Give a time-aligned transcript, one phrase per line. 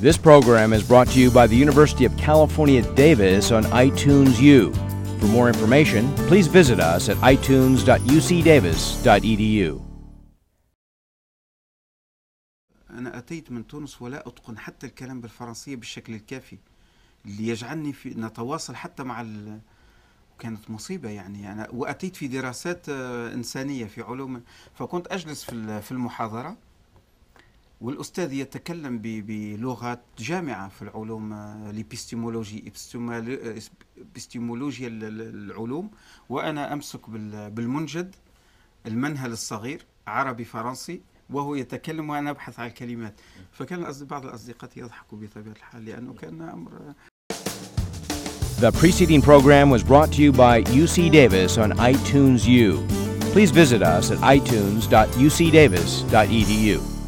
[0.00, 4.72] This program is brought to you by the University of California, Davis on iTunes U.
[5.20, 9.80] For more information, please visit us at itunes.ucdavis.edu.
[12.90, 16.58] أنا أتيت من تونس ولا أتقن حتى الكلام بالفرنسية بالشكل الكافي
[17.26, 19.58] اللي يجعلني في نتواصل حتى مع ال...
[20.38, 24.42] كانت مصيبة يعني أنا وأتيت في دراسات آه، إنسانية في علوم
[24.74, 26.56] فكنت أجلس في ال- في المحاضرة
[27.81, 33.61] والأستاذ يتكلم ب- بلغات جامعة في العلوم آه، الإبستيمولوجي إبستيمال-
[33.97, 35.89] إبستيمولوجيا ال- ال- العلوم
[36.29, 38.15] وأنا أمسك بال- بالمنجد
[38.85, 43.13] المنهل الصغير عربي فرنسي وهو يتكلم وأنا أبحث عن الكلمات
[43.51, 46.71] فكان بعض الأصدقاء يضحكوا بطبيعة الحال لأنه كان أمر
[48.59, 52.85] The preceding program was brought to you by UC Davis on iTunes U.
[53.33, 56.98] Please visit us at itunes.ucdavis.edu.